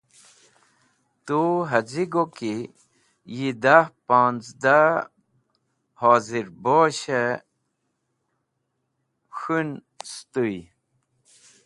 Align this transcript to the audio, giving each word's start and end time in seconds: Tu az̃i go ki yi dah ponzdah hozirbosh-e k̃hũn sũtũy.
Tu 1.25 1.41
az̃i 1.77 2.03
go 2.13 2.23
ki 2.37 2.53
yi 3.35 3.49
dah 3.63 3.85
ponzdah 4.07 4.93
hozirbosh-e 6.01 7.23
k̃hũn 9.35 9.69
sũtũy. 10.11 10.55